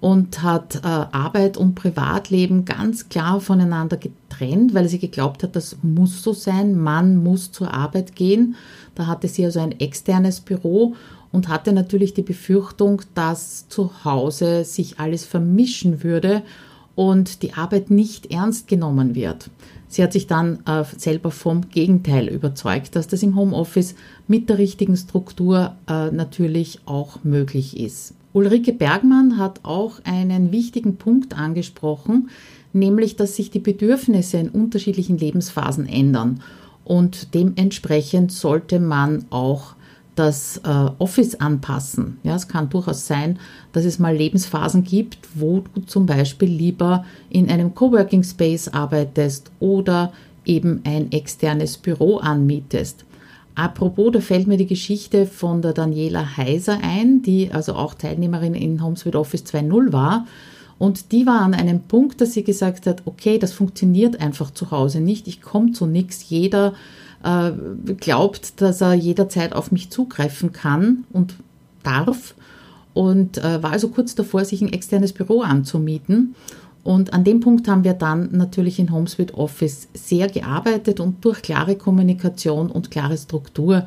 und 0.00 0.42
hat 0.42 0.76
äh, 0.76 0.86
Arbeit 0.86 1.56
und 1.56 1.74
Privatleben 1.74 2.64
ganz 2.64 3.08
klar 3.08 3.40
voneinander 3.40 3.96
getrennt, 3.96 4.74
weil 4.74 4.88
sie 4.88 4.98
geglaubt 4.98 5.42
hat, 5.42 5.56
das 5.56 5.76
muss 5.82 6.22
so 6.22 6.32
sein, 6.32 6.78
man 6.78 7.16
muss 7.16 7.50
zur 7.50 7.72
Arbeit 7.72 8.14
gehen. 8.14 8.54
Da 8.94 9.06
hatte 9.06 9.26
sie 9.26 9.44
also 9.44 9.60
ein 9.60 9.80
externes 9.80 10.40
Büro 10.40 10.94
und 11.32 11.48
hatte 11.48 11.72
natürlich 11.72 12.14
die 12.14 12.22
Befürchtung, 12.22 13.02
dass 13.14 13.68
zu 13.68 14.04
Hause 14.04 14.64
sich 14.64 15.00
alles 15.00 15.24
vermischen 15.24 16.02
würde 16.02 16.42
und 16.98 17.44
die 17.44 17.52
Arbeit 17.52 17.92
nicht 17.92 18.32
ernst 18.32 18.66
genommen 18.66 19.14
wird. 19.14 19.50
Sie 19.86 20.02
hat 20.02 20.12
sich 20.12 20.26
dann 20.26 20.58
äh, 20.66 20.82
selber 20.96 21.30
vom 21.30 21.68
Gegenteil 21.68 22.26
überzeugt, 22.26 22.96
dass 22.96 23.06
das 23.06 23.22
im 23.22 23.36
Homeoffice 23.36 23.94
mit 24.26 24.48
der 24.48 24.58
richtigen 24.58 24.96
Struktur 24.96 25.76
äh, 25.88 26.10
natürlich 26.10 26.80
auch 26.86 27.22
möglich 27.22 27.78
ist. 27.78 28.14
Ulrike 28.32 28.72
Bergmann 28.72 29.38
hat 29.38 29.60
auch 29.62 30.00
einen 30.02 30.50
wichtigen 30.50 30.96
Punkt 30.96 31.38
angesprochen, 31.38 32.30
nämlich 32.72 33.14
dass 33.14 33.36
sich 33.36 33.52
die 33.52 33.60
Bedürfnisse 33.60 34.38
in 34.38 34.48
unterschiedlichen 34.48 35.18
Lebensphasen 35.18 35.86
ändern 35.86 36.40
und 36.82 37.32
dementsprechend 37.34 38.32
sollte 38.32 38.80
man 38.80 39.24
auch 39.30 39.76
das 40.18 40.58
äh, 40.64 40.68
Office 40.98 41.36
anpassen. 41.36 42.18
Ja, 42.22 42.34
es 42.34 42.48
kann 42.48 42.68
durchaus 42.68 43.06
sein, 43.06 43.38
dass 43.72 43.84
es 43.84 43.98
mal 43.98 44.16
Lebensphasen 44.16 44.82
gibt, 44.82 45.18
wo 45.34 45.62
du 45.74 45.82
zum 45.82 46.06
Beispiel 46.06 46.48
lieber 46.48 47.04
in 47.30 47.50
einem 47.50 47.74
Coworking 47.74 48.24
Space 48.24 48.68
arbeitest 48.68 49.50
oder 49.60 50.12
eben 50.44 50.80
ein 50.84 51.12
externes 51.12 51.76
Büro 51.76 52.16
anmietest. 52.16 53.04
Apropos, 53.54 54.12
da 54.12 54.20
fällt 54.20 54.46
mir 54.46 54.56
die 54.56 54.66
Geschichte 54.66 55.26
von 55.26 55.62
der 55.62 55.72
Daniela 55.72 56.36
Heiser 56.36 56.78
ein, 56.82 57.22
die 57.22 57.50
also 57.52 57.74
auch 57.74 57.94
Teilnehmerin 57.94 58.54
in 58.54 58.82
HomeSuite 58.82 59.18
Office 59.18 59.42
2.0 59.44 59.92
war. 59.92 60.26
Und 60.78 61.10
die 61.10 61.26
war 61.26 61.40
an 61.40 61.54
einem 61.54 61.80
Punkt, 61.80 62.20
dass 62.20 62.34
sie 62.34 62.44
gesagt 62.44 62.86
hat, 62.86 63.02
okay, 63.04 63.38
das 63.38 63.52
funktioniert 63.52 64.20
einfach 64.20 64.52
zu 64.52 64.70
Hause 64.70 65.00
nicht, 65.00 65.26
ich 65.26 65.42
komme 65.42 65.72
zu 65.72 65.86
nichts, 65.86 66.30
jeder 66.30 66.72
äh, 67.24 67.50
glaubt, 67.94 68.60
dass 68.60 68.80
er 68.80 68.94
jederzeit 68.94 69.52
auf 69.52 69.72
mich 69.72 69.90
zugreifen 69.90 70.52
kann 70.52 71.04
und 71.12 71.34
darf 71.82 72.34
und 72.94 73.38
äh, 73.38 73.62
war 73.62 73.72
also 73.72 73.88
kurz 73.88 74.14
davor, 74.14 74.44
sich 74.44 74.60
ein 74.60 74.72
externes 74.72 75.12
Büro 75.12 75.42
anzumieten. 75.42 76.34
Und 76.84 77.12
an 77.12 77.24
dem 77.24 77.40
Punkt 77.40 77.68
haben 77.68 77.84
wir 77.84 77.92
dann 77.92 78.30
natürlich 78.32 78.78
in 78.78 78.90
HomeSuite 78.90 79.34
Office 79.34 79.88
sehr 79.94 80.28
gearbeitet 80.28 81.00
und 81.00 81.24
durch 81.24 81.42
klare 81.42 81.76
Kommunikation 81.76 82.70
und 82.70 82.90
klare 82.90 83.18
Struktur 83.18 83.84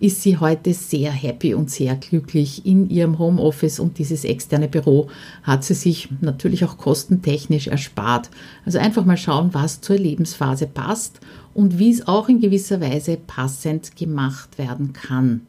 ist 0.00 0.22
sie 0.22 0.36
heute 0.36 0.74
sehr 0.74 1.10
happy 1.10 1.54
und 1.54 1.70
sehr 1.70 1.94
glücklich 1.96 2.66
in 2.66 2.90
ihrem 2.90 3.18
Homeoffice 3.18 3.80
und 3.80 3.98
dieses 3.98 4.24
externe 4.24 4.68
Büro 4.68 5.08
hat 5.42 5.64
sie 5.64 5.74
sich 5.74 6.08
natürlich 6.20 6.64
auch 6.64 6.76
kostentechnisch 6.76 7.68
erspart. 7.68 8.28
Also 8.66 8.78
einfach 8.78 9.04
mal 9.04 9.16
schauen, 9.16 9.54
was 9.54 9.80
zur 9.80 9.96
Lebensphase 9.96 10.66
passt 10.66 11.20
und 11.54 11.78
wie 11.78 11.90
es 11.90 12.06
auch 12.06 12.28
in 12.28 12.40
gewisser 12.40 12.80
Weise 12.80 13.16
passend 13.16 13.96
gemacht 13.96 14.58
werden 14.58 14.92
kann. 14.92 15.42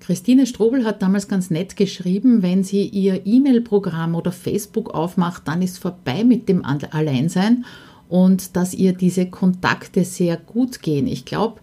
Christine 0.00 0.46
Strobel 0.46 0.84
hat 0.84 1.00
damals 1.00 1.28
ganz 1.28 1.50
nett 1.50 1.76
geschrieben, 1.76 2.42
wenn 2.42 2.64
sie 2.64 2.86
ihr 2.86 3.24
E-Mail-Programm 3.24 4.16
oder 4.16 4.32
Facebook 4.32 4.92
aufmacht, 4.92 5.46
dann 5.46 5.62
ist 5.62 5.78
vorbei 5.78 6.24
mit 6.24 6.48
dem 6.48 6.64
Alleinsein 6.64 7.64
und 8.08 8.56
dass 8.56 8.74
ihr 8.74 8.94
diese 8.94 9.26
Kontakte 9.26 10.04
sehr 10.04 10.36
gut 10.36 10.82
gehen. 10.82 11.06
Ich 11.06 11.24
glaube, 11.24 11.60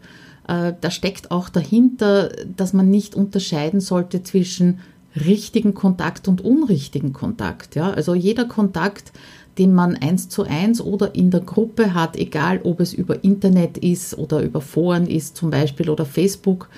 äh, 0.47 0.73
da 0.79 0.89
steckt 0.89 1.31
auch 1.31 1.49
dahinter, 1.49 2.29
dass 2.55 2.71
man 2.71 2.89
nicht 2.89 3.13
unterscheiden 3.13 3.81
sollte 3.81 4.23
zwischen 4.23 4.79
richtigen 5.15 5.73
Kontakt 5.73 6.27
und 6.27 6.41
unrichtigen 6.41 7.13
Kontakt. 7.13 7.75
Ja? 7.75 7.91
Also 7.91 8.15
jeder 8.15 8.45
Kontakt, 8.45 9.12
den 9.60 9.74
man 9.74 9.95
eins 9.98 10.30
zu 10.30 10.43
eins 10.43 10.82
oder 10.82 11.13
in 11.13 11.30
der 11.30 11.41
Gruppe 11.41 11.93
hat, 11.93 12.15
egal 12.15 12.62
ob 12.63 12.80
es 12.80 12.93
über 12.93 13.24
Internet 13.24 13.78
ist 13.78 14.17
oder 14.17 14.41
über 14.41 14.62
Foren 14.62 15.06
ist 15.06 15.38
zum 15.38 15.52
Beispiel 15.52 15.89
oder 15.89 16.06
Facebook, 16.06 16.69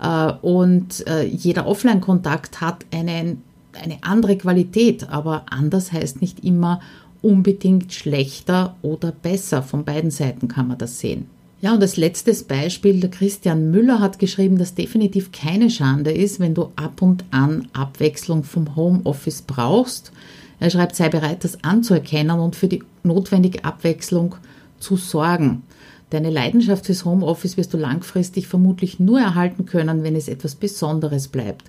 äh, 0.00 0.32
und 0.42 1.06
äh, 1.06 1.24
jeder 1.24 1.66
Offline-Kontakt 1.66 2.60
hat 2.60 2.84
einen, 2.92 3.42
eine 3.82 3.98
andere 4.02 4.36
Qualität, 4.36 5.08
aber 5.08 5.46
anders 5.50 5.92
heißt 5.92 6.20
nicht 6.20 6.44
immer 6.44 6.80
unbedingt 7.22 7.92
schlechter 7.92 8.76
oder 8.82 9.10
besser. 9.10 9.62
Von 9.62 9.84
beiden 9.84 10.10
Seiten 10.10 10.48
kann 10.48 10.68
man 10.68 10.78
das 10.78 11.00
sehen. 11.00 11.26
Ja, 11.62 11.72
und 11.74 11.80
als 11.80 11.96
letztes 11.96 12.44
Beispiel, 12.44 13.00
der 13.00 13.10
Christian 13.10 13.70
Müller 13.70 14.00
hat 14.00 14.18
geschrieben, 14.18 14.58
dass 14.58 14.74
definitiv 14.74 15.32
keine 15.32 15.70
Schande 15.70 16.12
ist, 16.12 16.38
wenn 16.38 16.54
du 16.54 16.70
ab 16.76 17.00
und 17.00 17.24
an 17.30 17.68
Abwechslung 17.72 18.44
vom 18.44 18.76
Homeoffice 18.76 19.42
brauchst. 19.42 20.12
Er 20.58 20.70
schreibt, 20.70 20.96
sei 20.96 21.08
bereit, 21.08 21.44
das 21.44 21.62
anzuerkennen 21.64 22.38
und 22.38 22.56
für 22.56 22.68
die 22.68 22.82
notwendige 23.02 23.64
Abwechslung 23.64 24.36
zu 24.78 24.96
sorgen. 24.96 25.62
Deine 26.10 26.30
Leidenschaft 26.30 26.86
fürs 26.86 27.04
Homeoffice 27.04 27.56
wirst 27.56 27.74
du 27.74 27.78
langfristig 27.78 28.46
vermutlich 28.46 29.00
nur 29.00 29.20
erhalten 29.20 29.66
können, 29.66 30.02
wenn 30.02 30.14
es 30.14 30.28
etwas 30.28 30.54
Besonderes 30.54 31.28
bleibt. 31.28 31.64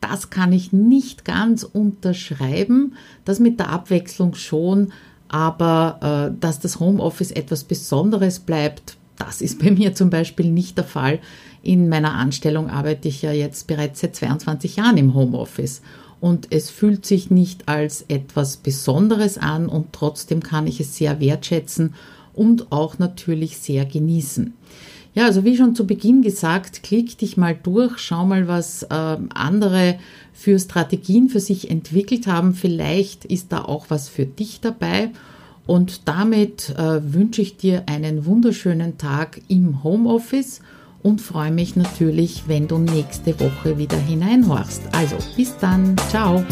Das 0.00 0.30
kann 0.30 0.52
ich 0.52 0.72
nicht 0.72 1.24
ganz 1.24 1.62
unterschreiben, 1.62 2.94
das 3.24 3.38
mit 3.38 3.58
der 3.58 3.70
Abwechslung 3.70 4.34
schon, 4.34 4.92
aber 5.28 6.30
äh, 6.32 6.40
dass 6.40 6.60
das 6.60 6.80
Homeoffice 6.80 7.30
etwas 7.30 7.64
Besonderes 7.64 8.40
bleibt, 8.40 8.96
das 9.16 9.40
ist 9.40 9.58
bei 9.62 9.70
mir 9.70 9.94
zum 9.94 10.10
Beispiel 10.10 10.50
nicht 10.50 10.76
der 10.76 10.84
Fall. 10.84 11.20
In 11.62 11.88
meiner 11.88 12.14
Anstellung 12.14 12.70
arbeite 12.70 13.08
ich 13.08 13.22
ja 13.22 13.32
jetzt 13.32 13.66
bereits 13.66 14.00
seit 14.00 14.16
22 14.16 14.76
Jahren 14.76 14.96
im 14.96 15.14
Homeoffice 15.14 15.82
und 16.20 16.48
es 16.50 16.70
fühlt 16.70 17.06
sich 17.06 17.30
nicht 17.30 17.68
als 17.68 18.04
etwas 18.08 18.58
Besonderes 18.58 19.38
an 19.38 19.68
und 19.68 19.92
trotzdem 19.92 20.42
kann 20.42 20.66
ich 20.66 20.80
es 20.80 20.96
sehr 20.96 21.20
wertschätzen 21.20 21.94
und 22.34 22.72
auch 22.72 22.98
natürlich 22.98 23.58
sehr 23.58 23.84
genießen. 23.84 24.54
Ja, 25.12 25.24
also 25.24 25.44
wie 25.44 25.56
schon 25.56 25.74
zu 25.74 25.86
Beginn 25.86 26.22
gesagt, 26.22 26.84
klick 26.84 27.18
dich 27.18 27.36
mal 27.36 27.58
durch, 27.60 27.98
schau 27.98 28.24
mal, 28.24 28.46
was 28.46 28.84
äh, 28.84 29.16
andere 29.34 29.98
für 30.32 30.58
Strategien 30.58 31.28
für 31.28 31.40
sich 31.40 31.68
entwickelt 31.68 32.28
haben. 32.28 32.54
Vielleicht 32.54 33.24
ist 33.24 33.50
da 33.50 33.62
auch 33.62 33.86
was 33.88 34.08
für 34.08 34.24
dich 34.24 34.60
dabei. 34.60 35.10
Und 35.66 36.08
damit 36.08 36.70
äh, 36.70 37.12
wünsche 37.12 37.42
ich 37.42 37.56
dir 37.56 37.84
einen 37.86 38.24
wunderschönen 38.24 38.98
Tag 38.98 39.40
im 39.48 39.82
Homeoffice 39.82 40.60
und 41.02 41.20
freue 41.20 41.50
mich 41.50 41.76
natürlich, 41.76 42.44
wenn 42.46 42.68
du 42.68 42.78
nächste 42.78 43.38
Woche 43.40 43.78
wieder 43.78 43.98
hineinhorchst. 43.98 44.82
Also 44.92 45.16
bis 45.36 45.56
dann, 45.58 45.96
ciao. 46.08 46.44